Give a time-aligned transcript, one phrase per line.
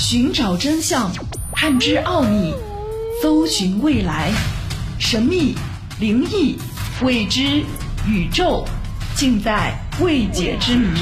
[0.00, 1.12] 寻找真相，
[1.52, 2.54] 探知奥秘，
[3.20, 4.32] 搜寻未来，
[4.98, 5.54] 神秘、
[6.00, 6.56] 灵异、
[7.02, 7.62] 未知、
[8.08, 8.64] 宇宙，
[9.14, 10.98] 尽在未解之谜。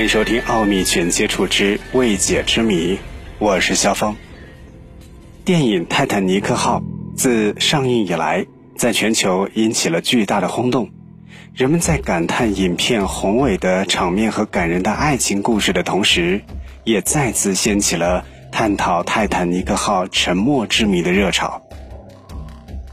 [0.00, 2.94] 欢迎收听《奥秘全接触之未解之谜》，
[3.38, 4.16] 我是肖峰。
[5.44, 6.80] 电影《泰坦尼克号》
[7.14, 8.46] 自上映以来，
[8.78, 10.88] 在全球引起了巨大的轰动。
[11.52, 16.40] 人们在感叹影片宏伟的场面和感人的爱情故事的同时，
[16.84, 21.60] 也再次掀起了探讨泰坦尼克号沉没之谜的热潮。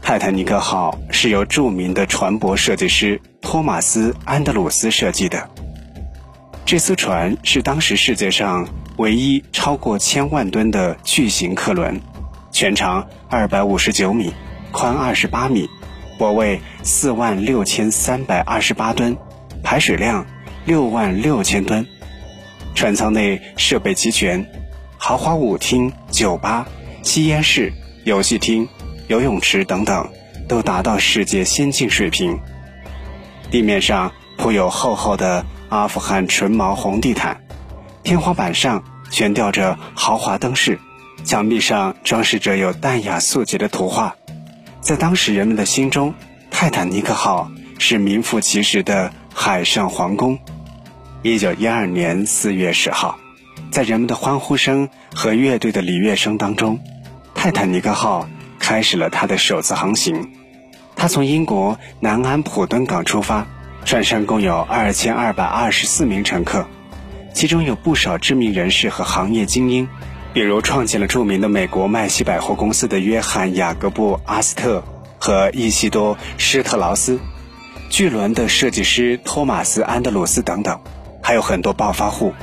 [0.02, 5.48] 泰坦尼克号是由著名的船舶设计师托马斯·安德鲁斯设计的。
[6.68, 11.98] 这艘船是当时世界上唯一超过千万吨的巨型客轮，
[12.52, 14.34] 全长二百五十九米，
[14.70, 15.66] 宽二十八米，
[16.18, 19.16] 泊位四万六千三百二十八吨，
[19.62, 20.26] 排水量
[20.66, 21.86] 六万六千吨。
[22.74, 24.46] 船舱内设备齐全，
[24.98, 26.68] 豪华舞厅、酒吧、
[27.02, 27.72] 吸烟室、
[28.04, 28.68] 游戏厅、
[29.06, 30.06] 游泳池等等，
[30.46, 32.38] 都达到世界先进水平。
[33.50, 35.46] 地面上铺有厚厚的。
[35.68, 37.42] 阿富汗纯毛红地毯，
[38.02, 40.78] 天花板上悬吊着豪华灯饰，
[41.24, 44.16] 墙壁上装饰着有淡雅素洁的图画。
[44.80, 46.14] 在当时人们的心中，
[46.50, 50.38] 泰坦尼克号是名副其实的海上皇宫。
[51.22, 53.18] 一九一二年四月十号，
[53.70, 56.80] 在人们的欢呼声和乐队的礼乐声当中，
[57.34, 58.26] 泰坦尼克号
[58.58, 60.30] 开始了它的首次航行。
[60.96, 63.46] 它从英国南安普敦港出发。
[63.84, 66.66] 船上共有二千二百二十四名乘客，
[67.32, 69.88] 其中有不少知名人士和行业精英，
[70.34, 74.84] 比如创建了著名的美国麦西百货公司的约翰·雅各布·阿斯特
[75.18, 77.18] 和伊西多·施特劳斯，
[77.88, 80.78] 巨轮的设计师托马斯·安德鲁斯等等，
[81.22, 82.34] 还有很多暴发户。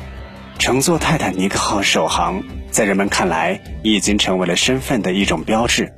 [0.58, 5.94] 乘坐泰坦尼克号首航，在人们看来已经成为了身份的一种标志。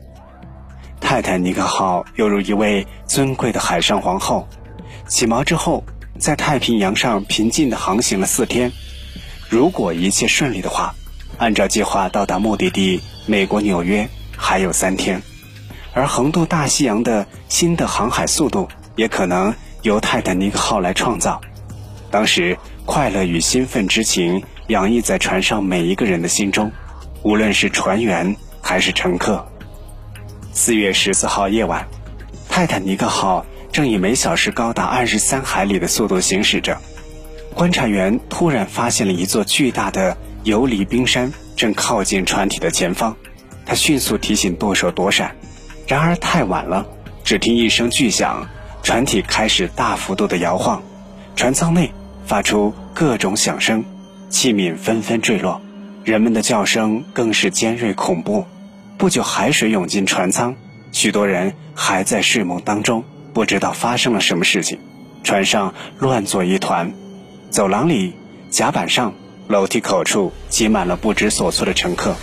[1.00, 4.46] 泰坦尼克号犹如一位尊贵的海上皇后。
[5.08, 5.84] 起锚之后，
[6.20, 8.72] 在太平洋上平静地航行了四天。
[9.50, 10.94] 如果一切顺利的话，
[11.38, 15.22] 按照计划到达目的地美国纽约还有三天。
[15.94, 21.40] 而横渡大西洋的新的航海速度，也可能由泰坦尼克号来创造。
[22.12, 26.72] 当时，快乐与兴奋之情洋溢在船上每一个人的心中，
[27.24, 29.48] 无论是船员还是乘客。
[30.52, 31.88] 四月十四号夜晚，
[32.50, 33.46] 泰坦尼克号。
[33.78, 36.82] 正以每小时高达二十三海里的速度行驶着，
[37.54, 43.16] 观察员突然发现了一座巨大的游离冰山正靠近船体的前方，
[43.68, 45.36] 他迅速提醒舵手躲闪，
[45.86, 46.88] 然而太晚了，
[47.24, 48.50] 只听一声巨响，
[48.82, 50.82] 船体开始大幅度的摇晃，
[51.36, 51.92] 船舱内
[52.26, 53.86] 发出各种响声，
[54.32, 55.62] 器皿纷纷坠落，
[56.04, 58.44] 人们的叫声更是尖锐恐怖。
[58.98, 60.56] 不久，海水涌进船舱，
[60.92, 63.04] 许多人还在睡梦当中。
[63.38, 64.80] 不知道发生了什么事情，
[65.24, 66.92] 船上乱作一团，
[67.52, 68.16] 走廊里、
[68.50, 69.14] 甲板上、
[69.48, 72.16] 楼梯口处挤满了不知所措的乘客，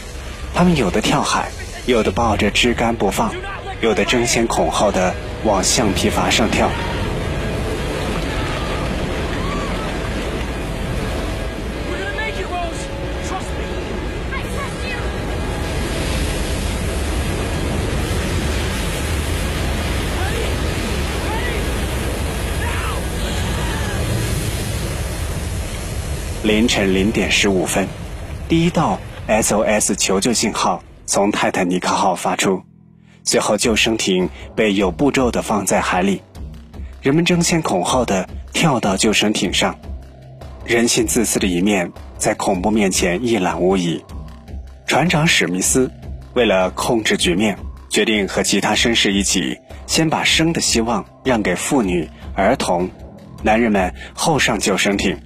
[0.54, 1.52] 他们有的跳海，
[1.86, 3.32] 有的抱着枝干不放，
[3.80, 5.14] 有的争先恐后的
[5.44, 6.68] 往橡皮筏上跳。
[26.44, 27.88] 凌晨零点十五分，
[28.50, 32.62] 第一道 SOS 求救信号从泰坦尼克号发出，
[33.24, 36.20] 随后救生艇被有步骤地放在海里，
[37.00, 39.74] 人们争先恐后地跳到救生艇上。
[40.66, 44.04] 人性自私的一面在恐怖面前一览无遗。
[44.86, 45.90] 船长史密斯
[46.34, 47.56] 为了控制局面，
[47.88, 49.56] 决定和其他绅士一起
[49.86, 52.90] 先把生的希望让给妇女、儿童，
[53.42, 55.18] 男人们后上救生艇。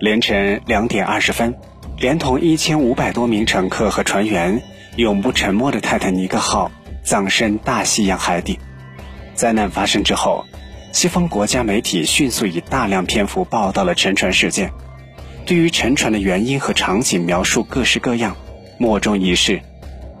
[0.00, 1.54] 凌晨两点二十分，
[1.98, 4.60] 连同一千五百多名乘客和船员，
[4.96, 6.70] 永不沉没的泰坦尼克号
[7.02, 8.58] 葬身大西洋海底。
[9.34, 10.44] 灾难发生之后，
[10.92, 14.72] 西方国家媒体迅速以大量篇幅报道了沉船事件，
[15.46, 18.36] 对于沉船的原因和场景描述各式各样，
[18.78, 19.60] 莫衷一是。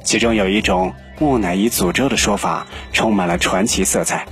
[0.04, 4.26] 其中有一种木乃伊诅咒的说法，充满了传奇色彩。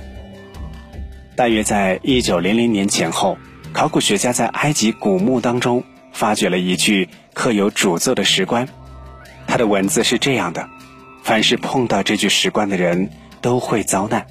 [1.35, 3.37] 大约在一九零零年前后，
[3.73, 8.69] 考古学家在埃及古墓当中发掘了一具刻有诅咒的石棺，
[9.47, 10.69] 它的文字是这样的：
[11.23, 13.09] 凡是碰到这具石棺的人
[13.41, 14.27] 都会遭难。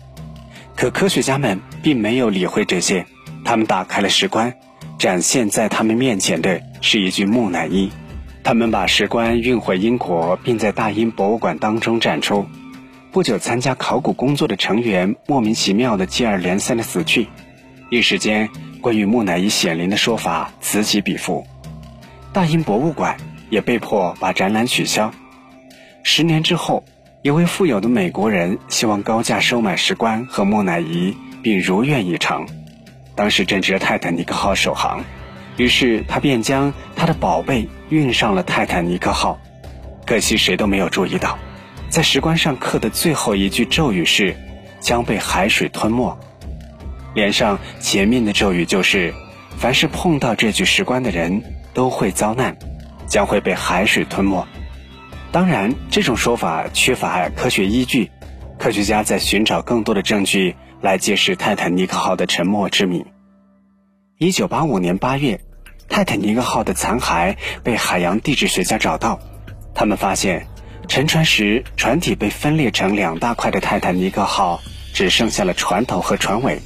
[0.76, 3.04] 可科学家们并没有理会这些，
[3.44, 4.54] 他们打开了石棺，
[4.96, 7.90] 展现在他们面前的是一具木乃伊。
[8.44, 12.46] 他们把石棺运回英国，并在大英博物馆当中展出。
[13.10, 17.26] 不久，参加考古工作的成员莫名其妙的接二连三的死去，
[17.90, 18.48] 一时间，
[18.82, 21.46] 关于木乃伊显灵的说法此起彼伏。
[22.34, 23.16] 大英博物馆
[23.48, 25.10] 也被迫把展览取消。
[26.02, 26.84] 十年之后。
[27.22, 32.44] 一位富有的美国人希望高价收买石棺和木乃伊，并如愿以偿。
[33.14, 35.04] 当时正值泰坦尼克号首航，
[35.56, 39.38] 于是他便将他的宝贝运上了泰坦尼克号。
[40.04, 41.38] 可惜谁都没有注意到，
[41.88, 44.34] 在石棺上刻的最后一句咒语是
[44.82, 46.18] “将被海水吞没”，
[47.14, 49.12] 连上前面的咒语就是
[49.58, 51.42] “凡是碰到这具石棺的人
[51.74, 52.56] 都会遭难，
[53.06, 54.46] 将会被海水吞没”。
[55.32, 58.10] 当然，这种说法缺乏科学依据。
[58.58, 63.04] 科学家在寻找更多的证据来揭示泰坦尼克号的沉没之谜。
[64.18, 65.40] 一九八五年八月，
[65.88, 69.18] 泰坦尼克号的残骸被海洋地质学家找到，
[69.74, 70.46] 他们发现
[70.86, 74.60] 沉船时船体被分裂成两大块的泰坦尼克号
[74.94, 76.60] 只剩下了船头和船尾。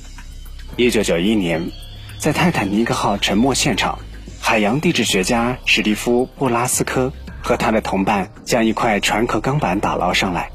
[0.77, 1.71] 一九九一年，
[2.19, 3.99] 在泰坦尼克号沉没现场，
[4.39, 7.13] 海洋地质学家史蒂夫·布拉斯科。
[7.43, 10.51] 和他的同伴将一块船壳钢板打捞上来，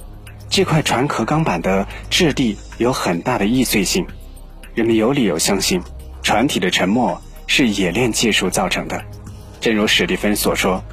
[0.50, 4.06] 这块船壳钢板的质地有很大的易碎性，
[4.76, 5.82] 人们有理由相信，
[6.22, 9.02] 船体的沉没是冶炼技术造成的。
[9.62, 10.84] 正如史蒂芬所说，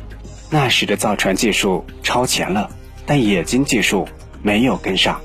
[0.51, 2.71] 那时的造船技术超前了，
[3.05, 4.07] 但冶金技术
[4.41, 5.21] 没有跟上。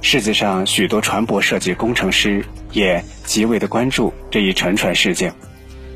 [0.00, 5.34] 世界上许多船舶设计工程师也极为的关注这一沉船事件，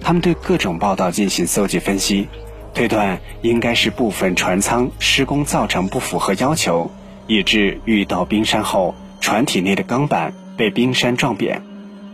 [0.00, 2.28] 他们对各种报道进行搜集分析。
[2.75, 6.90] 推断应该是部分船舱施工造成不符合要求，
[7.26, 11.62] 以致遇到冰山后，船体内的钢板被冰山撞扁，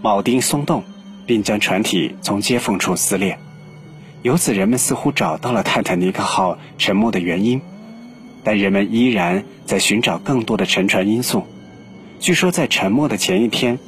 [0.02, 0.82] 铆钉松动，
[1.26, 3.38] 并将船体从接缝处撕裂。
[4.22, 7.62] 由此，人们似乎找到了泰坦尼克号沉没的原因，
[8.42, 11.46] 但人们依然在寻找更多的沉船因素。
[12.20, 13.78] 据说，在沉没的前一天，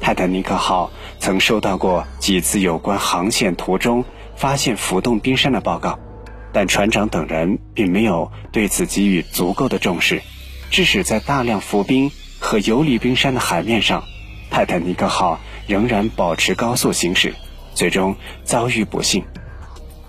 [0.00, 4.04] 泰坦尼克号曾收到过几次有关航线途中
[4.36, 5.98] 发现浮动冰山的报告。
[6.52, 10.22] 但船长等人并没有对此给予足够的重视，
[10.70, 14.04] 致使在大量浮冰和游离冰山的海面上，
[14.50, 17.34] 泰坦尼克号仍然保持高速行驶，
[17.74, 19.24] 最终遭遇不幸。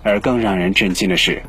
[0.04, 1.44] 而更让人震惊的是，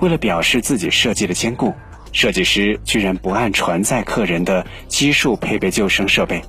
[0.00, 1.74] 为了表示自己设计的坚固，
[2.18, 6.42] 设计师居然不按船载客人的基数配备救生设备，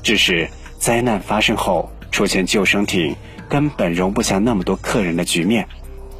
[0.00, 0.48] 致使
[0.78, 3.16] 灾难发生后出现救生艇
[3.48, 5.66] 根本容不下那么多客人的局面。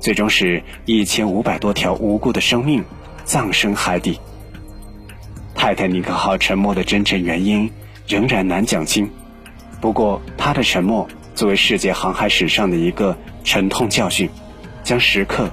[0.00, 2.84] 最终使一千五百多条无辜的生命
[3.22, 4.18] 葬身海底。
[5.54, 7.70] 泰坦尼克号沉没的真正原因
[8.08, 9.08] 仍然难讲清，
[9.80, 11.06] 不过它的沉没
[11.36, 14.28] 作为世界航海史上的一个沉痛教训，
[14.82, 15.48] 将时刻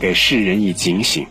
[0.00, 1.24] 给世人以警醒。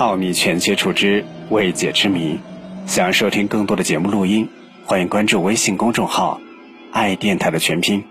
[0.00, 2.38] 奥秘全接触之未解之谜，
[2.86, 4.48] 想收听更多的节目录音，
[4.86, 6.40] 欢迎关注微信公众号
[6.90, 8.02] “爱电台”的全拼。